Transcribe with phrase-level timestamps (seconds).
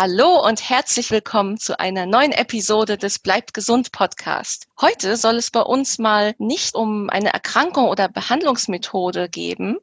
[0.00, 4.68] Hallo und herzlich willkommen zu einer neuen Episode des Bleibt gesund Podcast.
[4.80, 9.78] Heute soll es bei uns mal nicht um eine Erkrankung oder Behandlungsmethode geben,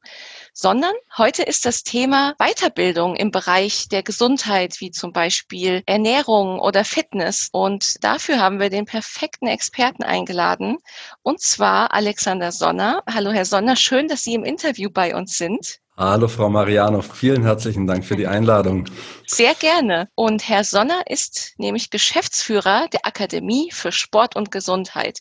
[0.53, 6.85] sondern heute ist das Thema Weiterbildung im Bereich der Gesundheit, wie zum Beispiel Ernährung oder
[6.85, 7.49] Fitness.
[7.51, 10.77] Und dafür haben wir den perfekten Experten eingeladen,
[11.23, 13.03] und zwar Alexander Sonner.
[13.13, 15.81] Hallo, Herr Sonner, schön, dass Sie im Interview bei uns sind.
[15.97, 18.83] Hallo Frau Mariano, vielen herzlichen Dank für die Einladung.
[19.25, 20.09] Sehr gerne.
[20.13, 25.19] Und Herr Sonner ist nämlich Geschäftsführer der Akademie für Sport und Gesundheit,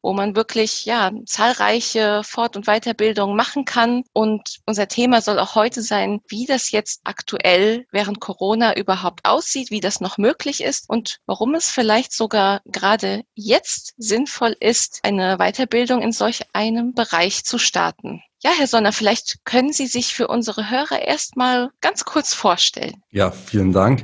[0.00, 4.04] wo man wirklich ja zahlreiche Fort- und Weiterbildungen machen kann.
[4.12, 9.72] Und unser Thema soll auch heute sein, wie das jetzt aktuell während Corona überhaupt aussieht,
[9.72, 15.38] wie das noch möglich ist und warum es vielleicht sogar gerade jetzt sinnvoll ist, eine
[15.38, 18.22] Weiterbildung in solch einem Bereich zu starten.
[18.44, 22.94] Ja, Herr Sonner, vielleicht können Sie sich für unsere Hörer erstmal ganz kurz vorstellen.
[23.12, 24.02] Ja, vielen Dank.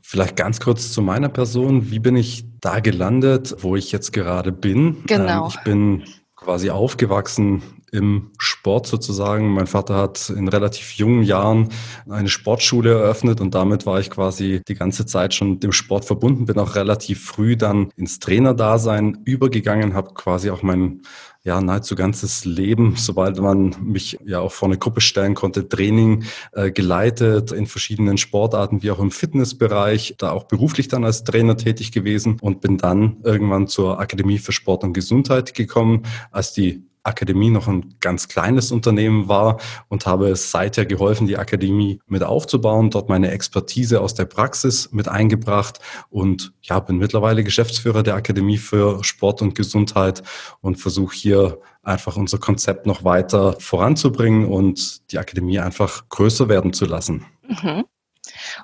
[0.00, 1.90] Vielleicht ganz kurz zu meiner Person.
[1.90, 5.04] Wie bin ich da gelandet, wo ich jetzt gerade bin?
[5.06, 5.42] Genau.
[5.44, 6.04] Ähm, ich bin
[6.36, 7.62] quasi aufgewachsen
[7.92, 9.52] im Sport sozusagen.
[9.52, 11.68] Mein Vater hat in relativ jungen Jahren
[12.08, 16.46] eine Sportschule eröffnet und damit war ich quasi die ganze Zeit schon dem Sport verbunden.
[16.46, 21.02] Bin auch relativ früh dann ins Trainerdasein übergegangen, habe quasi auch mein
[21.48, 26.24] ja, nahezu ganzes Leben, sobald man mich ja auch vor eine Gruppe stellen konnte, Training
[26.52, 31.56] äh, geleitet in verschiedenen Sportarten, wie auch im Fitnessbereich, da auch beruflich dann als Trainer
[31.56, 36.87] tätig gewesen und bin dann irgendwann zur Akademie für Sport und Gesundheit gekommen, als die
[37.02, 42.90] Akademie noch ein ganz kleines Unternehmen war und habe seither geholfen, die Akademie mit aufzubauen,
[42.90, 48.58] dort meine Expertise aus der Praxis mit eingebracht und ja, bin mittlerweile Geschäftsführer der Akademie
[48.58, 50.22] für Sport und Gesundheit
[50.60, 56.72] und versuche hier einfach unser Konzept noch weiter voranzubringen und die Akademie einfach größer werden
[56.72, 57.26] zu lassen.
[57.48, 57.84] Mhm.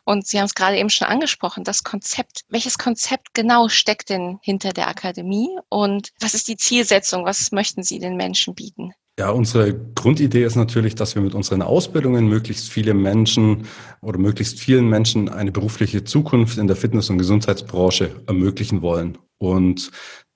[0.04, 2.42] Und Sie haben es gerade eben schon angesprochen, das Konzept.
[2.48, 7.24] Welches Konzept genau steckt denn hinter der Akademie und was ist die Zielsetzung?
[7.24, 8.92] Was möchten Sie den Menschen bieten?
[9.16, 13.68] Ja, unsere Grundidee ist natürlich, dass wir mit unseren Ausbildungen möglichst viele Menschen
[14.00, 19.16] oder möglichst vielen Menschen eine berufliche Zukunft in der Fitness- und Gesundheitsbranche ermöglichen wollen.
[19.38, 19.92] Und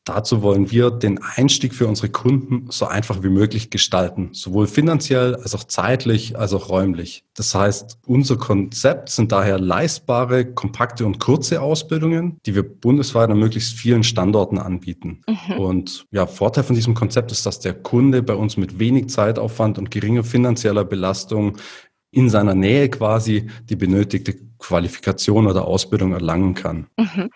[0.09, 5.37] Dazu wollen wir den Einstieg für unsere Kunden so einfach wie möglich gestalten, sowohl finanziell
[5.37, 7.25] als auch zeitlich als auch räumlich.
[7.35, 13.39] Das heißt, unser Konzept sind daher leistbare, kompakte und kurze Ausbildungen, die wir bundesweit an
[13.39, 15.21] möglichst vielen Standorten anbieten.
[15.29, 15.59] Mhm.
[15.59, 19.77] Und ja, Vorteil von diesem Konzept ist, dass der Kunde bei uns mit wenig Zeitaufwand
[19.77, 21.59] und geringer finanzieller Belastung
[22.11, 26.87] in seiner Nähe quasi die benötigte Qualifikation oder Ausbildung erlangen kann.
[26.97, 27.29] Mhm.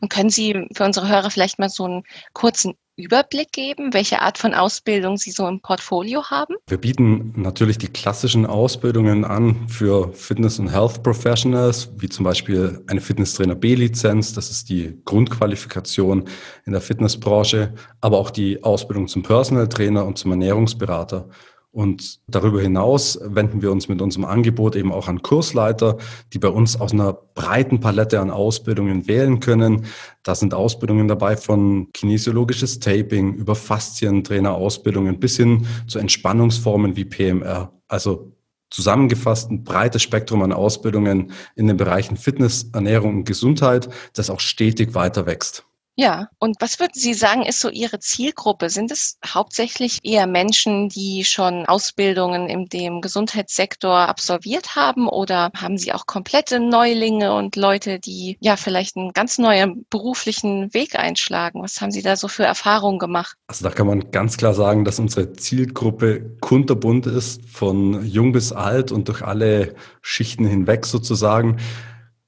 [0.00, 2.02] Und können Sie für unsere Hörer vielleicht mal so einen
[2.32, 6.56] kurzen Überblick geben, welche Art von Ausbildung Sie so im Portfolio haben?
[6.66, 12.82] Wir bieten natürlich die klassischen Ausbildungen an für Fitness- und Health Professionals, wie zum Beispiel
[12.88, 16.28] eine Fitnesstrainer B-Lizenz, das ist die Grundqualifikation
[16.66, 21.28] in der Fitnessbranche, aber auch die Ausbildung zum Personal Trainer und zum Ernährungsberater.
[21.70, 25.98] Und darüber hinaus wenden wir uns mit unserem Angebot eben auch an Kursleiter,
[26.32, 29.84] die bei uns aus einer breiten Palette an Ausbildungen wählen können.
[30.22, 37.72] Da sind Ausbildungen dabei von kinesiologisches Taping über Faszientrainer-Ausbildungen bis hin zu Entspannungsformen wie PMR.
[37.86, 38.32] Also
[38.70, 44.40] zusammengefasst ein breites Spektrum an Ausbildungen in den Bereichen Fitness, Ernährung und Gesundheit, das auch
[44.40, 45.67] stetig weiter wächst.
[46.00, 48.70] Ja, und was würden Sie sagen, ist so Ihre Zielgruppe?
[48.70, 55.76] Sind es hauptsächlich eher Menschen, die schon Ausbildungen in dem Gesundheitssektor absolviert haben oder haben
[55.76, 61.64] Sie auch komplette Neulinge und Leute, die ja vielleicht einen ganz neuen beruflichen Weg einschlagen?
[61.64, 63.36] Was haben Sie da so für Erfahrungen gemacht?
[63.48, 68.52] Also da kann man ganz klar sagen, dass unsere Zielgruppe kunterbunt ist, von jung bis
[68.52, 71.56] alt und durch alle Schichten hinweg sozusagen.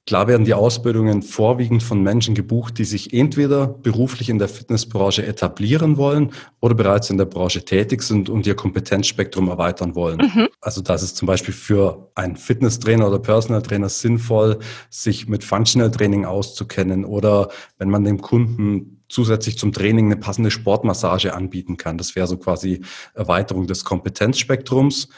[0.07, 5.25] Klar werden die Ausbildungen vorwiegend von Menschen gebucht, die sich entweder beruflich in der Fitnessbranche
[5.25, 10.17] etablieren wollen oder bereits in der Branche tätig sind und ihr Kompetenzspektrum erweitern wollen.
[10.17, 10.47] Mhm.
[10.59, 14.57] Also das ist zum Beispiel für einen Fitnesstrainer oder Personal Trainer sinnvoll,
[14.89, 20.49] sich mit Functional Training auszukennen oder wenn man dem Kunden zusätzlich zum Training eine passende
[20.49, 21.99] Sportmassage anbieten kann.
[21.99, 22.81] Das wäre so quasi
[23.13, 25.09] Erweiterung des Kompetenzspektrums.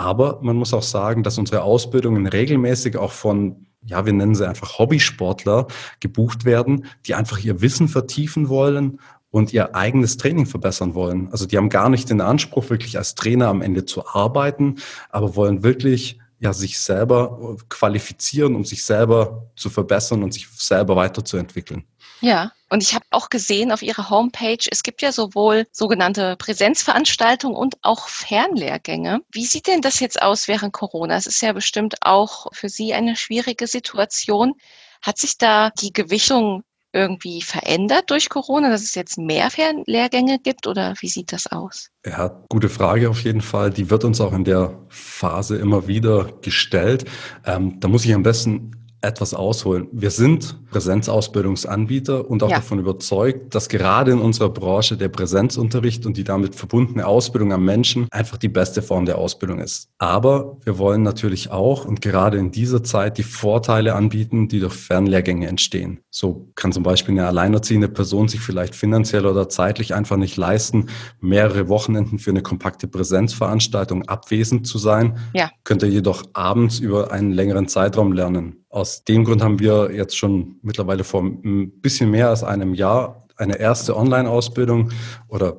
[0.00, 4.48] Aber man muss auch sagen, dass unsere Ausbildungen regelmäßig auch von ja, wir nennen sie
[4.48, 5.66] einfach Hobbysportler,
[6.00, 9.00] gebucht werden, die einfach ihr Wissen vertiefen wollen
[9.30, 11.28] und ihr eigenes Training verbessern wollen.
[11.32, 14.76] Also die haben gar nicht den Anspruch, wirklich als Trainer am Ende zu arbeiten,
[15.10, 20.96] aber wollen wirklich ja, sich selber qualifizieren, um sich selber zu verbessern und sich selber
[20.96, 21.86] weiterzuentwickeln.
[22.22, 27.56] Ja, und ich habe auch gesehen auf Ihrer Homepage, es gibt ja sowohl sogenannte Präsenzveranstaltungen
[27.56, 29.20] und auch Fernlehrgänge.
[29.30, 31.16] Wie sieht denn das jetzt aus während Corona?
[31.16, 34.54] Es ist ja bestimmt auch für Sie eine schwierige Situation.
[35.02, 40.66] Hat sich da die Gewichtung irgendwie verändert durch Corona, dass es jetzt mehr Fernlehrgänge gibt
[40.66, 41.88] oder wie sieht das aus?
[42.04, 43.70] Ja, gute Frage auf jeden Fall.
[43.70, 47.04] Die wird uns auch in der Phase immer wieder gestellt.
[47.44, 49.88] Ähm, da muss ich am besten etwas ausholen.
[49.92, 52.56] Wir sind Präsenzausbildungsanbieter und auch ja.
[52.56, 57.64] davon überzeugt, dass gerade in unserer Branche der Präsenzunterricht und die damit verbundene Ausbildung am
[57.64, 59.88] Menschen einfach die beste Form der Ausbildung ist.
[59.98, 64.74] Aber wir wollen natürlich auch und gerade in dieser Zeit die Vorteile anbieten, die durch
[64.74, 66.00] Fernlehrgänge entstehen.
[66.10, 70.86] So kann zum Beispiel eine alleinerziehende Person sich vielleicht finanziell oder zeitlich einfach nicht leisten,
[71.20, 75.50] mehrere Wochenenden für eine kompakte Präsenzveranstaltung abwesend zu sein, ja.
[75.64, 78.59] könnte jedoch abends über einen längeren Zeitraum lernen.
[78.70, 83.26] Aus dem Grund haben wir jetzt schon mittlerweile vor ein bisschen mehr als einem Jahr
[83.36, 84.90] eine erste Online-Ausbildung
[85.26, 85.56] oder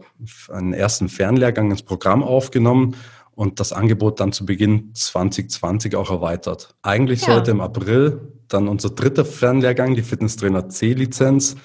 [0.50, 2.96] einen ersten Fernlehrgang ins Programm aufgenommen
[3.36, 6.76] und das Angebot dann zu Beginn 2020 auch erweitert.
[6.84, 7.34] Eigentlich ja.
[7.34, 11.58] sollte im April dann unser dritter Fernlehrgang, die Fitnesstrainer C-Lizenz,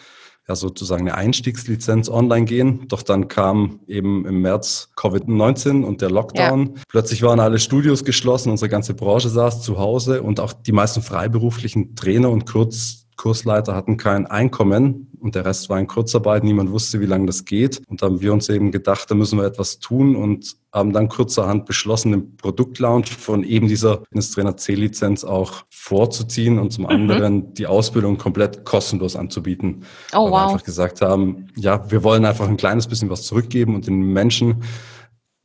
[0.49, 2.87] ja sozusagen eine Einstiegslizenz online gehen.
[2.89, 6.67] Doch dann kam eben im März Covid-19 und der Lockdown.
[6.67, 6.83] Ja.
[6.89, 11.03] Plötzlich waren alle Studios geschlossen, unsere ganze Branche saß zu Hause und auch die meisten
[11.03, 16.45] freiberuflichen Trainer und Kurz Kursleiter hatten kein Einkommen und der Rest war in Kurzarbeit.
[16.45, 17.83] Niemand wusste, wie lange das geht.
[17.89, 21.09] Und da haben wir uns eben gedacht, da müssen wir etwas tun und haben dann
[21.09, 26.91] kurzerhand beschlossen, den Produktlaunch von eben dieser Bundestrainer C-Lizenz auch vorzuziehen und zum mhm.
[26.91, 29.85] anderen die Ausbildung komplett kostenlos anzubieten.
[30.13, 30.33] Oh, weil wow.
[30.33, 34.01] wir einfach gesagt haben, ja, wir wollen einfach ein kleines bisschen was zurückgeben und den
[34.01, 34.63] Menschen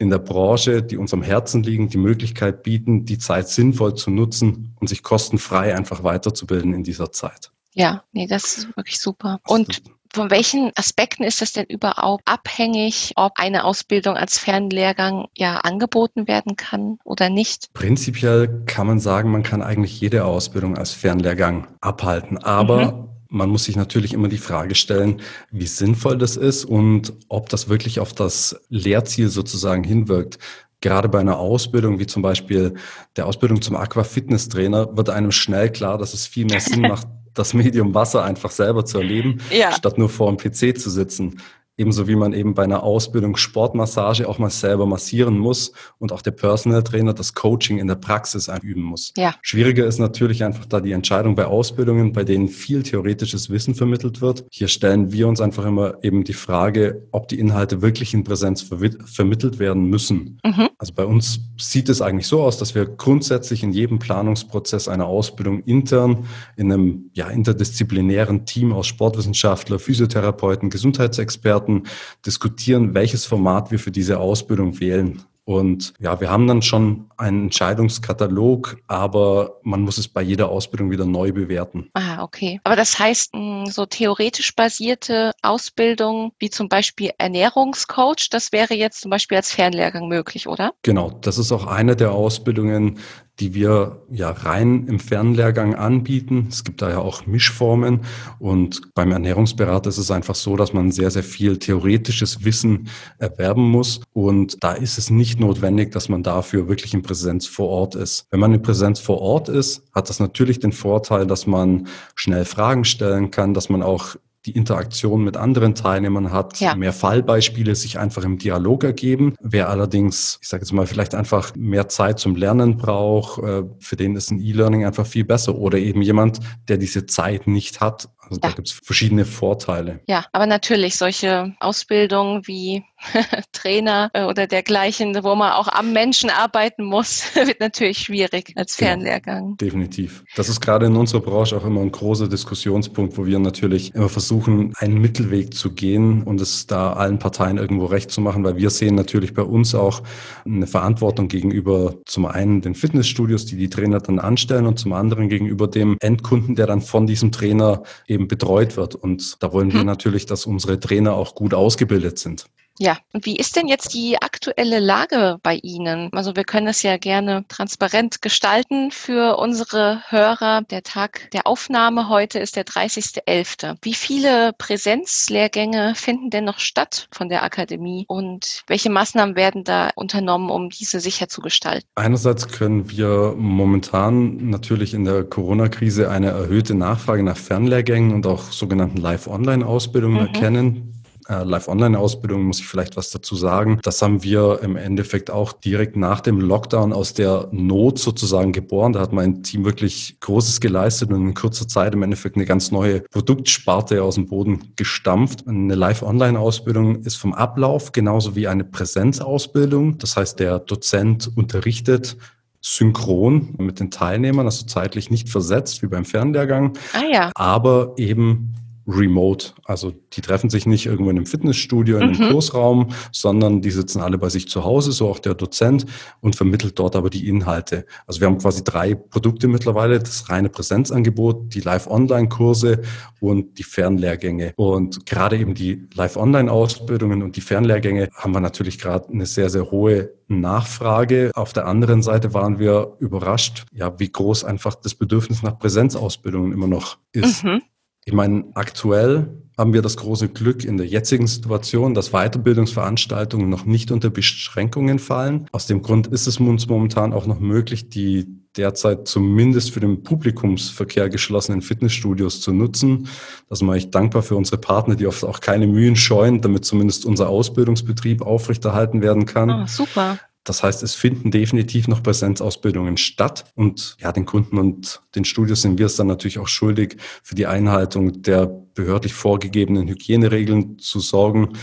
[0.02, 4.10] in der Branche, die uns am Herzen liegen, die Möglichkeit bieten, die Zeit sinnvoll zu
[4.10, 7.52] nutzen und sich kostenfrei einfach weiterzubilden in dieser Zeit.
[7.74, 9.40] Ja, nee, das ist wirklich super.
[9.48, 9.82] Und
[10.14, 16.28] von welchen Aspekten ist das denn überhaupt abhängig, ob eine Ausbildung als Fernlehrgang ja angeboten
[16.28, 17.74] werden kann oder nicht?
[17.74, 22.38] Prinzipiell kann man sagen, man kann eigentlich jede Ausbildung als Fernlehrgang abhalten.
[22.40, 23.10] Aber mhm.
[23.30, 27.70] man muss sich natürlich immer die Frage stellen, wie sinnvoll das ist und ob das
[27.70, 30.40] wirklich auf das Lehrziel sozusagen hinwirkt
[30.82, 32.74] gerade bei einer Ausbildung, wie zum Beispiel
[33.16, 37.54] der Ausbildung zum Aqua-Fitness-Trainer, wird einem schnell klar, dass es viel mehr Sinn macht, das
[37.54, 39.72] Medium Wasser einfach selber zu erleben, ja.
[39.72, 41.40] statt nur vor dem PC zu sitzen.
[41.82, 46.22] Ebenso wie man eben bei einer Ausbildung Sportmassage auch mal selber massieren muss und auch
[46.22, 49.14] der Personal Trainer das Coaching in der Praxis einüben muss.
[49.18, 49.34] Ja.
[49.42, 54.22] Schwieriger ist natürlich einfach da die Entscheidung bei Ausbildungen, bei denen viel theoretisches Wissen vermittelt
[54.22, 54.46] wird.
[54.52, 58.62] Hier stellen wir uns einfach immer eben die Frage, ob die Inhalte wirklich in Präsenz
[58.62, 60.40] ver vermittelt werden müssen.
[60.46, 60.70] Mhm.
[60.78, 65.08] Also bei uns sieht es eigentlich so aus, dass wir grundsätzlich in jedem Planungsprozess einer
[65.08, 66.26] Ausbildung intern
[66.58, 71.84] in einem ja, interdisziplinären Team aus Sportwissenschaftler, Physiotherapeuten, Gesundheitsexperten Experten
[72.26, 75.24] diskutieren, welches Format wir für diese Ausbildung wählen.
[75.44, 80.92] Und ja, wir haben dann schon einen Entscheidungskatalog, aber man muss es bei jeder Ausbildung
[80.92, 81.90] wieder neu bewerten.
[81.94, 82.62] Ah, okay.
[82.64, 83.34] Aber das heißt,
[83.66, 90.08] so theoretisch basierte Ausbildung, wie zum Beispiel Ernährungscoach, das wäre jetzt zum Beispiel als Fernlehrgang
[90.08, 90.74] möglich, oder?
[90.84, 93.00] Genau, das ist auch eine der Ausbildungen,
[93.40, 96.48] die wir ja rein im Fernlehrgang anbieten.
[96.50, 98.02] Es gibt da ja auch Mischformen
[98.40, 103.64] und beim Ernährungsberater ist es einfach so, dass man sehr, sehr viel theoretisches Wissen erwerben
[103.64, 107.96] muss und da ist es nicht notwendig, dass man dafür wirklich in Präsenz vor Ort
[107.96, 108.26] ist.
[108.30, 112.46] Wenn man in Präsenz vor Ort ist, hat das natürlich den Vorteil, dass man schnell
[112.46, 116.76] Fragen stellen kann, dass man auch die Interaktion mit anderen Teilnehmern hat, ja.
[116.76, 119.36] mehr Fallbeispiele sich einfach im Dialog ergeben.
[119.40, 123.96] Wer allerdings, ich sage jetzt mal, vielleicht einfach mehr Zeit zum Lernen braucht, äh, für
[123.96, 125.56] den ist ein E-Learning einfach viel besser.
[125.56, 128.10] Oder eben jemand, der diese Zeit nicht hat.
[128.32, 128.50] Also ja.
[128.50, 130.00] da gibt es verschiedene Vorteile.
[130.08, 132.86] Ja, aber natürlich solche Ausbildungen wie
[133.52, 138.78] Trainer äh, oder dergleichen, wo man auch am Menschen arbeiten muss, wird natürlich schwierig als
[138.78, 138.92] genau.
[138.92, 139.42] Fernlehrgang.
[139.42, 140.24] Genau, definitiv.
[140.38, 144.08] Das ist gerade in unserer Branche auch immer ein großer Diskussionspunkt, wo wir natürlich immer
[144.08, 148.56] versuchen, einen Mittelweg zu gehen und es da allen Parteien irgendwo recht zu machen, weil
[148.56, 150.04] wir sehen natürlich bei uns auch
[150.46, 155.28] eine Verantwortung gegenüber zum einen den Fitnessstudios, die die Trainer dann anstellen und zum anderen
[155.28, 158.96] gegenüber dem Endkunden, der dann von diesem Trainer eben betreut wird.
[158.96, 159.86] Und da wollen wir hm.
[159.86, 162.46] natürlich, dass unsere Trainer auch gut ausgebildet sind.
[162.80, 166.10] Ja, und wie ist denn jetzt die aktuelle Lage bei Ihnen?
[166.14, 170.64] Also wir können es ja gerne transparent gestalten für unsere Hörer.
[170.64, 173.76] Der Tag der Aufnahme heute ist der 30.11.
[173.82, 179.92] Wie viele Präsenzlehrgänge finden denn noch statt von der Akademie und welche Maßnahmen werden da
[179.96, 181.86] unternommen, um diese sicher zu gestalten?
[181.96, 188.52] Einerseits können wir momentan natürlich in der Corona-Krise eine erhöhte Nachfrage nach Fernlehrgängen und auch
[188.52, 190.28] sogenannten Live-Online-Ausbildungen mhm.
[190.34, 191.01] erkennen
[191.44, 193.80] Live-Online-Ausbildung muss ich vielleicht was dazu sagen.
[193.84, 198.94] Das haben wir im Endeffekt auch direkt nach dem Lockdown aus der Not sozusagen geboren.
[198.94, 202.72] Da hat mein Team wirklich Großes geleistet und in kurzer Zeit im Endeffekt eine ganz
[202.72, 205.48] neue Produktsparte aus dem Boden gestampft.
[205.48, 209.98] Eine Live-Online-Ausbildung ist vom Ablauf genauso wie eine Präsenzausbildung.
[209.98, 212.18] Das heißt, der Dozent unterrichtet
[212.62, 217.32] synchron mit den Teilnehmern, also zeitlich nicht versetzt wie beim Fernlehrgang, ah ja.
[217.34, 218.54] aber eben
[218.88, 219.54] remote.
[219.64, 222.32] Also die treffen sich nicht irgendwo in einem Fitnessstudio, in einem mhm.
[222.32, 225.86] Kursraum, sondern die sitzen alle bei sich zu Hause, so auch der Dozent
[226.20, 227.86] und vermittelt dort aber die Inhalte.
[228.08, 232.82] Also wir haben quasi drei Produkte mittlerweile, das reine Präsenzangebot, die Live-Online-Kurse
[233.20, 234.54] und die Fernlehrgänge.
[234.56, 239.70] Und gerade eben die Live-Online-Ausbildungen und die Fernlehrgänge haben wir natürlich gerade eine sehr, sehr
[239.72, 241.32] hohe Nachfrage.
[241.36, 246.54] Auf der anderen Seite waren wir überrascht, ja, wie groß einfach das Bedürfnis nach Präsenzausbildungen
[246.54, 247.44] immer noch ist.
[247.44, 247.62] Mhm.
[248.06, 249.28] Ich meine, aktuell
[249.58, 254.98] haben wir das große Glück in der jetzigen Situation, dass Weiterbildungsveranstaltungen noch nicht unter Beschränkungen
[254.98, 255.48] fallen.
[255.52, 258.26] Aus dem Grund ist es uns momentan auch noch möglich, die
[258.58, 263.08] derzeit zumindest für den Publikumsverkehr geschlossenen Fitnessstudios zu nutzen.
[263.50, 266.66] Da sind wir echt dankbar für unsere Partner, die oft auch keine Mühen scheuen, damit
[266.66, 269.50] zumindest unser Ausbildungsbetrieb aufrechterhalten werden kann.
[269.52, 270.20] Oh, super.
[270.44, 275.62] Das heißt, es finden definitiv noch Präsenzausbildungen statt und ja, den Kunden und den Studios
[275.62, 281.00] sind wir es dann natürlich auch schuldig, für die Einhaltung der behördlich vorgegebenen Hygieneregeln zu
[281.00, 281.54] sorgen.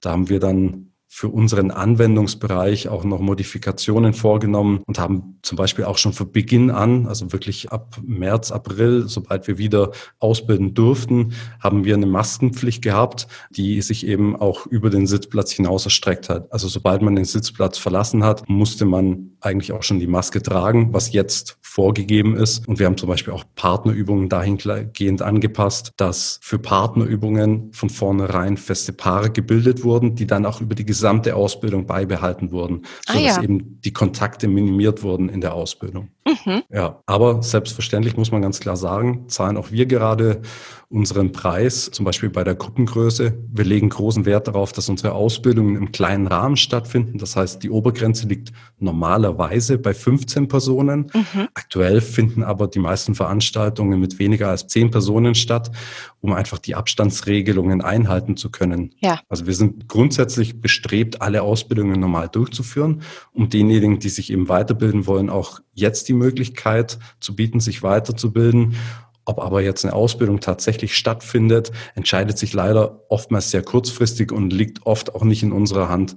[0.00, 5.84] Da haben wir dann für unseren Anwendungsbereich auch noch Modifikationen vorgenommen und haben zum Beispiel
[5.84, 11.34] auch schon von Beginn an, also wirklich ab März, April, sobald wir wieder ausbilden durften,
[11.60, 16.52] haben wir eine Maskenpflicht gehabt, die sich eben auch über den Sitzplatz hinaus erstreckt hat.
[16.52, 20.92] Also sobald man den Sitzplatz verlassen hat, musste man eigentlich auch schon die Maske tragen,
[20.92, 22.68] was jetzt vorgegeben ist.
[22.68, 28.92] Und wir haben zum Beispiel auch Partnerübungen dahingehend angepasst, dass für Partnerübungen von vornherein feste
[28.92, 33.40] Paare gebildet wurden, die dann auch über die gesamte Ausbildung beibehalten wurden, ah, sodass ah,
[33.40, 33.42] ja.
[33.42, 36.10] eben die Kontakte minimiert wurden in der Ausbildung.
[36.26, 36.62] Mhm.
[36.70, 40.42] Ja, aber selbstverständlich muss man ganz klar sagen, zahlen auch wir gerade
[40.88, 43.36] unseren Preis, zum Beispiel bei der Gruppengröße.
[43.52, 47.18] Wir legen großen Wert darauf, dass unsere Ausbildungen im kleinen Rahmen stattfinden.
[47.18, 51.10] Das heißt, die Obergrenze liegt normalerweise bei 15 Personen.
[51.12, 51.48] Mhm.
[51.64, 55.70] Aktuell finden aber die meisten Veranstaltungen mit weniger als 10 Personen statt,
[56.20, 58.94] um einfach die Abstandsregelungen einhalten zu können.
[59.00, 59.20] Ja.
[59.28, 63.02] Also wir sind grundsätzlich bestrebt, alle Ausbildungen normal durchzuführen,
[63.32, 68.76] um denjenigen, die sich eben weiterbilden wollen, auch jetzt die Möglichkeit zu bieten, sich weiterzubilden.
[69.24, 74.84] Ob aber jetzt eine Ausbildung tatsächlich stattfindet, entscheidet sich leider oftmals sehr kurzfristig und liegt
[74.84, 76.16] oft auch nicht in unserer Hand.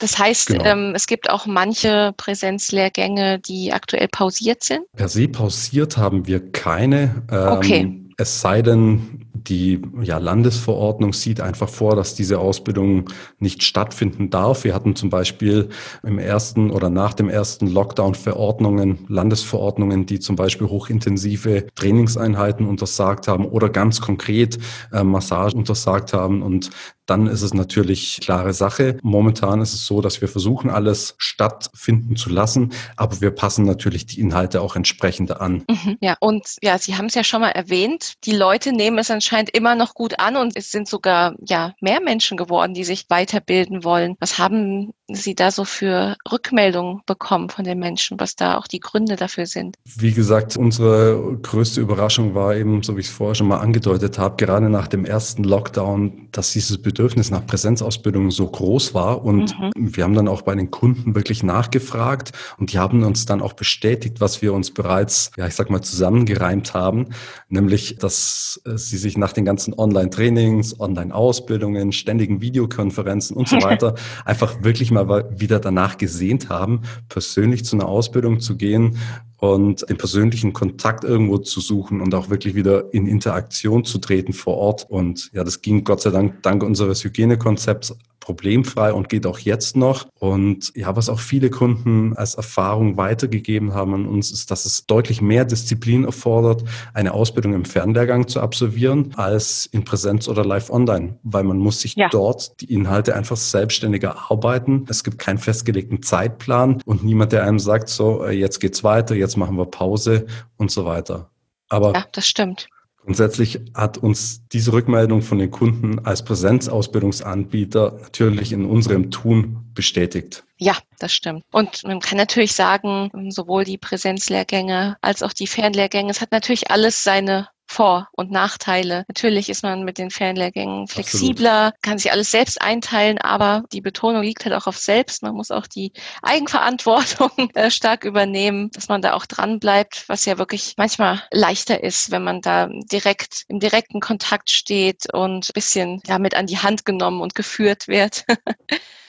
[0.00, 0.64] Das heißt, genau.
[0.64, 4.80] ähm, es gibt auch manche Präsenzlehrgänge, die aktuell pausiert sind?
[4.96, 7.22] Per se pausiert haben wir keine.
[7.30, 8.09] Ähm, okay.
[8.20, 13.08] Es sei denn, die ja, Landesverordnung sieht einfach vor, dass diese Ausbildung
[13.38, 14.64] nicht stattfinden darf.
[14.64, 15.70] Wir hatten zum Beispiel
[16.02, 23.26] im ersten oder nach dem ersten Lockdown Verordnungen, Landesverordnungen, die zum Beispiel hochintensive Trainingseinheiten untersagt
[23.26, 24.58] haben oder ganz konkret
[24.92, 26.42] äh, Massage untersagt haben.
[26.42, 26.68] Und
[27.06, 28.98] dann ist es natürlich klare Sache.
[29.02, 34.06] Momentan ist es so, dass wir versuchen, alles stattfinden zu lassen, aber wir passen natürlich
[34.06, 35.64] die Inhalte auch entsprechend an.
[35.68, 39.10] Mhm, ja, und ja, Sie haben es ja schon mal erwähnt, die Leute nehmen es
[39.10, 43.06] anscheinend immer noch gut an und es sind sogar ja mehr Menschen geworden, die sich
[43.08, 44.16] weiterbilden wollen.
[44.20, 48.78] Was haben Sie da so für Rückmeldungen bekommen von den Menschen, was da auch die
[48.78, 49.76] Gründe dafür sind?
[49.96, 54.18] Wie gesagt, unsere größte Überraschung war eben, so wie ich es vorher schon mal angedeutet
[54.18, 59.24] habe, gerade nach dem ersten Lockdown, dass dieses Bedürfnis nach Präsenzausbildung so groß war.
[59.24, 59.72] Und mhm.
[59.74, 63.54] wir haben dann auch bei den Kunden wirklich nachgefragt und die haben uns dann auch
[63.54, 67.08] bestätigt, was wir uns bereits, ja, ich sag mal, zusammengereimt haben,
[67.48, 73.94] nämlich, dass äh, sie sich nach den ganzen Online-Trainings, Online-Ausbildungen, ständigen Videokonferenzen und so weiter
[74.24, 78.98] einfach wirklich mal wieder danach gesehnt haben, persönlich zu einer Ausbildung zu gehen
[79.38, 84.32] und den persönlichen Kontakt irgendwo zu suchen und auch wirklich wieder in Interaktion zu treten
[84.32, 84.86] vor Ort.
[84.88, 87.96] Und ja, das ging Gott sei Dank dank unseres Hygienekonzepts
[88.30, 90.06] problemfrei und geht auch jetzt noch.
[90.18, 94.86] Und ja, was auch viele Kunden als Erfahrung weitergegeben haben an uns, ist, dass es
[94.86, 96.62] deutlich mehr Disziplin erfordert,
[96.94, 101.80] eine Ausbildung im Fernlehrgang zu absolvieren, als in Präsenz oder live online, weil man muss
[101.80, 102.08] sich ja.
[102.08, 104.86] dort die Inhalte einfach selbstständig erarbeiten.
[104.88, 109.16] Es gibt keinen festgelegten Zeitplan und niemand, der einem sagt, so, äh, jetzt geht's weiter,
[109.16, 111.30] jetzt machen wir Pause und so weiter.
[111.68, 112.68] Aber ja, das stimmt.
[113.02, 120.44] Grundsätzlich hat uns diese Rückmeldung von den Kunden als Präsenzausbildungsanbieter natürlich in unserem Tun bestätigt.
[120.58, 121.44] Ja, das stimmt.
[121.50, 126.70] Und man kann natürlich sagen, sowohl die Präsenzlehrgänge als auch die Fernlehrgänge, es hat natürlich
[126.70, 129.04] alles seine vor- und Nachteile.
[129.06, 131.82] Natürlich ist man mit den Fernlehrgängen flexibler, Absolut.
[131.82, 135.22] kann sich alles selbst einteilen, aber die Betonung liegt halt auch auf selbst.
[135.22, 140.24] Man muss auch die Eigenverantwortung äh, stark übernehmen, dass man da auch dran bleibt, was
[140.24, 145.54] ja wirklich manchmal leichter ist, wenn man da direkt im direkten Kontakt steht und ein
[145.54, 148.24] bisschen ja, mit an die Hand genommen und geführt wird.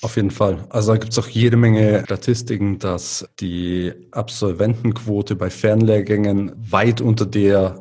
[0.03, 0.65] Auf jeden Fall.
[0.69, 7.27] Also da gibt es auch jede Menge Statistiken, dass die Absolventenquote bei Fernlehrgängen weit unter
[7.27, 7.79] der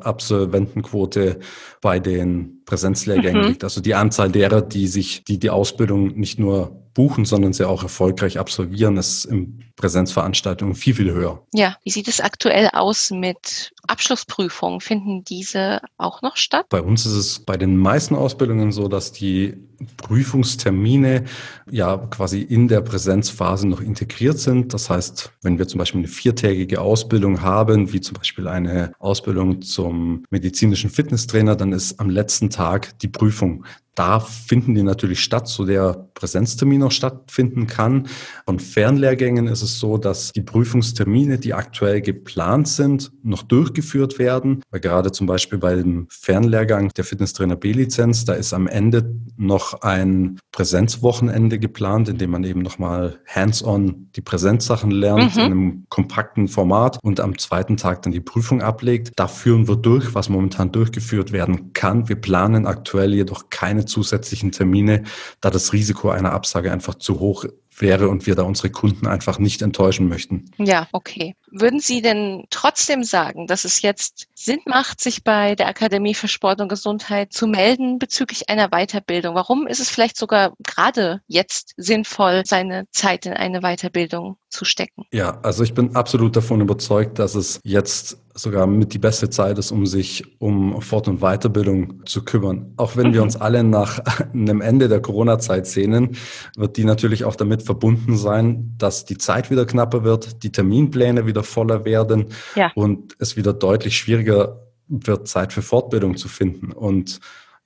[0.71, 1.39] Absolventenquote
[1.81, 3.47] bei den Präsenzlehrgängen mhm.
[3.49, 3.63] liegt.
[3.63, 7.83] Also die Anzahl derer, die sich, die die Ausbildung nicht nur buchen, sondern sie auch
[7.83, 11.45] erfolgreich absolvieren, ist in Präsenzveranstaltungen viel, viel höher.
[11.53, 14.79] Ja, wie sieht es aktuell aus mit Abschlussprüfungen?
[14.79, 16.65] Finden diese auch noch statt?
[16.69, 19.57] Bei uns ist es bei den meisten Ausbildungen so, dass die
[19.97, 21.25] Prüfungstermine
[21.69, 24.73] ja quasi in der Präsenzphase noch integriert sind.
[24.73, 29.61] Das heißt, wenn wir zum Beispiel eine viertägige Ausbildung haben, wie zum Beispiel eine Ausbildung
[29.61, 35.47] zum medizinischen Fitnesstrainer, dann ist am letzten Tag die Prüfung da finden die natürlich statt,
[35.49, 38.07] so der Präsenztermin auch stattfinden kann.
[38.45, 43.80] Von Fernlehrgängen ist es so, dass die Prüfungstermine, die aktuell geplant sind, noch durchgeführt
[44.19, 44.63] werden.
[44.69, 49.81] Weil gerade zum Beispiel bei dem Fernlehrgang der Fitnesstrainer B-Lizenz, da ist am Ende noch
[49.81, 55.41] ein Präsenzwochenende geplant, in dem man eben nochmal hands-on die Präsenzsachen lernt mhm.
[55.41, 59.11] in einem kompakten Format und am zweiten Tag dann die Prüfung ablegt.
[59.15, 62.07] Da führen wir durch, was momentan durchgeführt werden kann.
[62.07, 65.03] Wir planen aktuell jedoch keine keine zusätzlichen Termine,
[65.39, 67.45] da das Risiko einer Absage einfach zu hoch
[67.77, 70.51] wäre und wir da unsere Kunden einfach nicht enttäuschen möchten.
[70.57, 71.35] Ja, okay.
[71.51, 76.27] Würden Sie denn trotzdem sagen, dass es jetzt Sinn macht, sich bei der Akademie für
[76.27, 79.35] Sport und Gesundheit zu melden bezüglich einer Weiterbildung?
[79.35, 85.05] Warum ist es vielleicht sogar gerade jetzt sinnvoll, seine Zeit in eine Weiterbildung zu stecken?
[85.11, 89.57] Ja, also ich bin absolut davon überzeugt, dass es jetzt sogar mit die beste Zeit
[89.57, 92.73] ist, um sich um Fort- und Weiterbildung zu kümmern.
[92.77, 93.13] Auch wenn mhm.
[93.13, 93.99] wir uns alle nach
[94.33, 96.17] einem Ende der Corona-Zeit sehnen,
[96.55, 101.25] wird die natürlich auch damit verbunden sein, dass die Zeit wieder knapper wird, die Terminpläne
[101.25, 102.71] wieder voller werden ja.
[102.75, 106.71] und es wieder deutlich schwieriger wird, Zeit für Fortbildung zu finden.
[106.71, 107.19] Und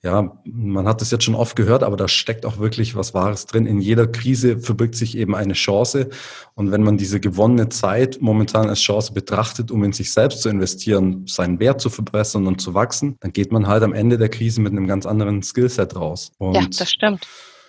[0.06, 3.46] ja, man hat das jetzt schon oft gehört, aber da steckt auch wirklich was Wahres
[3.46, 3.66] drin.
[3.66, 6.10] In jeder Krise verbirgt sich eben eine Chance.
[6.54, 10.48] Und wenn man diese gewonnene Zeit momentan als Chance betrachtet, um in sich selbst zu
[10.48, 14.28] investieren, seinen Wert zu verbessern und zu wachsen, dann geht man halt am Ende der
[14.28, 16.30] Krise mit einem ganz anderen Skillset raus.
[16.38, 17.26] Und ja, das stimmt.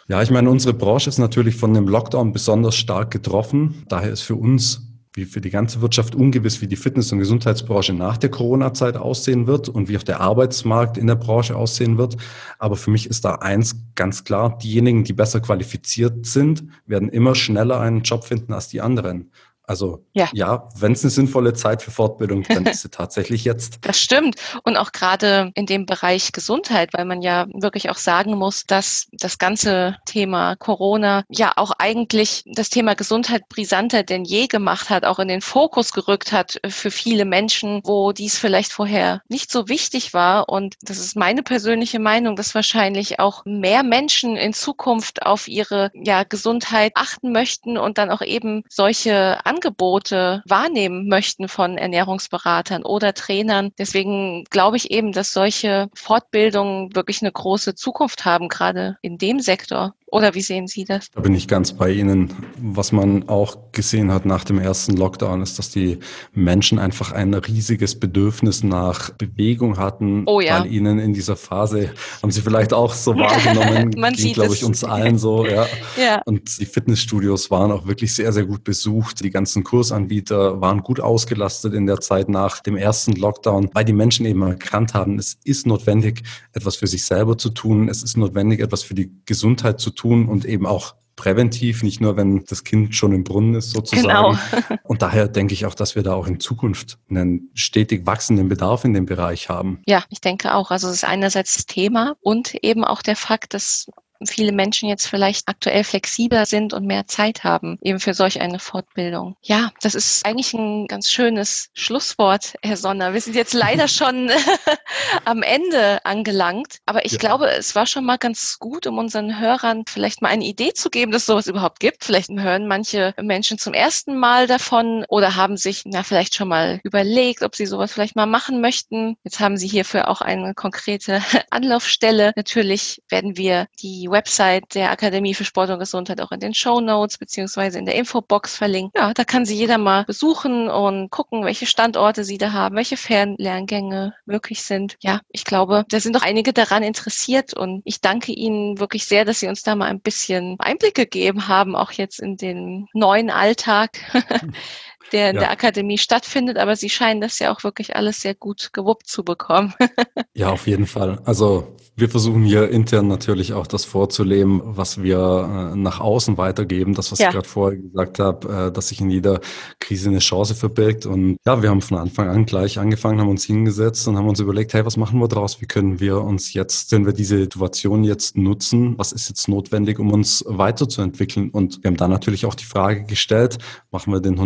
[0.08, 3.84] Ja, ich meine, unsere Branche ist natürlich von dem Lockdown besonders stark getroffen.
[3.90, 4.87] Daher ist für uns
[5.18, 9.48] wie für die ganze Wirtschaft ungewiss, wie die Fitness- und Gesundheitsbranche nach der Corona-Zeit aussehen
[9.48, 12.18] wird und wie auch der Arbeitsmarkt in der Branche aussehen wird.
[12.60, 17.34] Aber für mich ist da eins ganz klar, diejenigen, die besser qualifiziert sind, werden immer
[17.34, 19.32] schneller einen Job finden als die anderen.
[19.68, 23.80] Also ja, ja wenn es eine sinnvolle Zeit für Fortbildung, dann ist sie tatsächlich jetzt.
[23.82, 24.36] Das stimmt.
[24.64, 29.08] Und auch gerade in dem Bereich Gesundheit, weil man ja wirklich auch sagen muss, dass
[29.12, 35.04] das ganze Thema Corona ja auch eigentlich das Thema Gesundheit brisanter denn je gemacht hat,
[35.04, 39.68] auch in den Fokus gerückt hat für viele Menschen, wo dies vielleicht vorher nicht so
[39.68, 40.48] wichtig war.
[40.48, 45.92] Und das ist meine persönliche Meinung, dass wahrscheinlich auch mehr Menschen in Zukunft auf ihre
[45.94, 53.16] ja, Gesundheit achten möchten und dann auch eben solche Angebote wahrnehmen möchten von Ernährungsberatern oder
[53.16, 53.72] Trainern.
[53.80, 59.40] Deswegen glaube ich eben, dass solche Fortbildungen wirklich eine große Zukunft haben, gerade in dem
[59.40, 59.96] Sektor.
[60.10, 61.12] Oder wie sehen Sie das?
[61.12, 62.34] Da bin ich ganz bei Ihnen.
[62.62, 66.00] Was man auch gesehen hat nach dem ersten Lockdown, ist, dass die
[66.34, 70.62] Menschen einfach ein riesiges Bedürfnis nach Bewegung hatten, oh ja.
[70.62, 71.92] weil ihnen in dieser Phase,
[72.22, 75.46] haben Sie vielleicht auch so wahrgenommen, man ging, glaube ich, uns allen so.
[75.46, 75.68] Ja.
[75.98, 76.22] ja.
[76.26, 79.24] Und die Fitnessstudios waren auch wirklich sehr, sehr gut besucht.
[79.24, 83.94] Die ganzen Kursanbieter waren gut ausgelastet in der Zeit nach dem ersten Lockdown, weil die
[83.94, 87.90] Menschen eben erkannt haben, es ist notwendig, etwas für sich selber zu tun.
[87.90, 92.16] Es ist notwendig, etwas für die Gesundheit zu tun und eben auch präventiv, nicht nur,
[92.16, 94.08] wenn das Kind schon im Brunnen ist sozusagen.
[94.08, 94.80] Genau.
[94.84, 98.86] Und daher denke ich auch, dass wir da auch in Zukunft einen stetig wachsenden Bedarf
[98.86, 99.82] in dem Bereich haben.
[99.88, 100.72] Ja, ich denke auch.
[100.72, 103.88] Also es ist einerseits das Thema und eben auch der Fakt, dass
[104.26, 108.60] viele Menschen jetzt vielleicht aktuell flexibler sind und mehr Zeit haben, eben für solch eine
[108.60, 109.36] Fortbildung.
[109.42, 113.14] Ja, das ist eigentlich ein ganz schönes Schlusswort, Herr Sonner.
[113.14, 114.32] Wir sind jetzt leider schon
[115.26, 117.18] am Ende angelangt, aber ich ja.
[117.18, 120.90] glaube, es war schon mal ganz gut, um unseren Hörern vielleicht mal eine Idee zu
[120.90, 122.04] geben, dass es sowas überhaupt gibt.
[122.04, 126.80] Vielleicht hören manche Menschen zum ersten Mal davon oder haben sich na, vielleicht schon mal
[126.84, 129.18] überlegt, ob sie sowas vielleicht mal machen möchten.
[129.24, 132.32] Jetzt haben sie hierfür auch eine konkrete Anlaufstelle.
[132.36, 136.80] Natürlich werden wir die Website der Akademie für Sport und Gesundheit auch in den Show
[136.82, 138.92] Notes beziehungsweise in der Infobox verlinken.
[138.96, 142.98] Ja, da kann sie jeder mal besuchen und gucken, welche Standorte sie da haben, welche
[142.98, 144.98] Fernlerngänge möglich sind.
[145.02, 149.26] Ja, ich glaube, da sind doch einige daran interessiert und ich danke Ihnen wirklich sehr,
[149.26, 153.30] dass Sie uns da mal ein bisschen Einblick gegeben haben, auch jetzt in den neuen
[153.30, 153.92] Alltag.
[155.12, 155.42] der in ja.
[155.42, 159.24] der Akademie stattfindet, aber Sie scheinen das ja auch wirklich alles sehr gut gewuppt zu
[159.24, 159.74] bekommen.
[160.34, 161.20] ja, auf jeden Fall.
[161.26, 166.94] Also wir versuchen hier intern natürlich auch das vorzuleben, was wir äh, nach außen weitergeben.
[166.94, 167.30] Das, was ja.
[167.30, 169.40] ich gerade vorher gesagt habe, äh, dass sich in jeder
[169.80, 171.08] Krise eine Chance verbirgt.
[171.08, 174.40] Und ja, wir haben von Anfang an gleich angefangen, haben uns hingesetzt und haben uns
[174.40, 175.60] überlegt, hey, was machen wir daraus?
[175.60, 179.98] Wie können wir uns jetzt, wenn wir diese Situation jetzt nutzen, was ist jetzt notwendig,
[179.98, 181.50] um uns weiterzuentwickeln?
[181.50, 183.58] Und wir haben dann natürlich auch die Frage gestellt,
[183.90, 184.38] machen wir den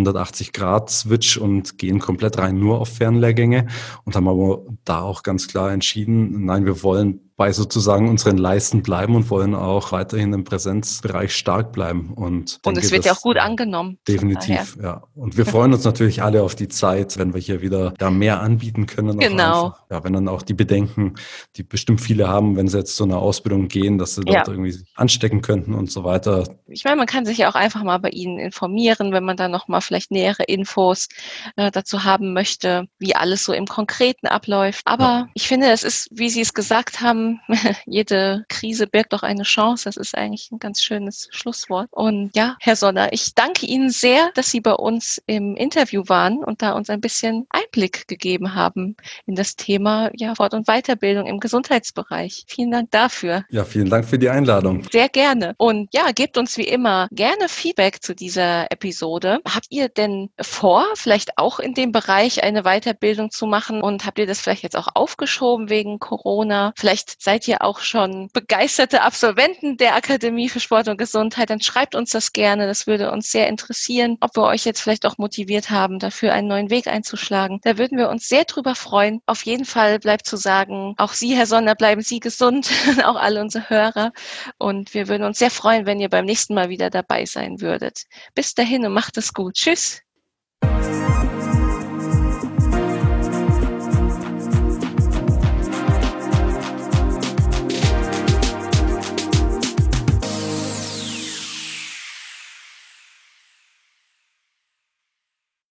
[0.51, 3.67] 180-Grad-Switch und gehen komplett rein nur auf Fernlehrgänge
[4.03, 8.84] und haben aber da auch ganz klar entschieden, nein, wir wollen bei sozusagen unseren Leisten
[8.84, 12.13] bleiben und wollen auch weiterhin im Präsenzbereich stark bleiben.
[12.13, 13.97] Und, und es wird ja auch gut angenommen.
[14.08, 15.01] Definitiv, ja.
[15.15, 18.41] Und wir freuen uns natürlich alle auf die Zeit, wenn wir hier wieder da mehr
[18.41, 19.17] anbieten können.
[19.17, 19.73] Genau.
[19.89, 21.15] Ja, wenn dann auch die Bedenken,
[21.56, 24.54] die bestimmt viele haben, wenn sie jetzt zu einer Ausbildung gehen, dass sie dort ja.
[24.54, 26.43] irgendwie sich anstecken könnten und so weiter.
[26.67, 29.47] Ich meine, man kann sich ja auch einfach mal bei Ihnen informieren, wenn man da
[29.47, 31.08] nochmal vielleicht nähere Infos
[31.56, 34.84] äh, dazu haben möchte, wie alles so im Konkreten abläuft.
[34.86, 35.27] Aber ja.
[35.34, 37.30] ich finde, es ist, wie Sie es gesagt haben,
[37.85, 39.85] jede Krise birgt doch eine Chance.
[39.85, 41.87] Das ist eigentlich ein ganz schönes Schlusswort.
[41.91, 46.43] Und ja, Herr Sonner, ich danke Ihnen sehr, dass Sie bei uns im Interview waren
[46.43, 51.27] und da uns ein bisschen Einblick gegeben haben in das Thema ja, Fort- und Weiterbildung
[51.27, 52.45] im Gesundheitsbereich.
[52.47, 53.45] Vielen Dank dafür.
[53.49, 54.83] Ja, vielen Dank für die Einladung.
[54.91, 55.53] Sehr gerne.
[55.57, 59.39] Und ja, gebt uns wie immer gerne Feedback zu dieser Episode.
[59.47, 63.81] Habt ihr denn vor, vielleicht auch in dem Bereich eine Weiterbildung zu machen?
[63.81, 66.73] Und habt ihr das vielleicht jetzt auch aufgeschoben wegen Corona?
[66.77, 71.95] Vielleicht seid ihr auch schon begeisterte Absolventen der Akademie für Sport und Gesundheit, dann schreibt
[71.95, 72.67] uns das gerne.
[72.67, 76.47] Das würde uns sehr interessieren, ob wir euch jetzt vielleicht auch motiviert haben, dafür einen
[76.47, 77.60] neuen Weg einzuschlagen.
[77.63, 79.21] Da würden wir uns sehr drüber freuen.
[79.26, 82.69] Auf jeden Fall bleibt zu sagen, auch Sie, Herr Sonder, bleiben Sie gesund,
[83.04, 84.12] auch alle unsere Hörer.
[84.58, 88.04] Und wir würden uns sehr freuen, wenn ihr beim nächsten Mal wieder dabei sein würdet.
[88.36, 89.56] Bis dahin und macht es gut.
[89.56, 90.02] Tschüss.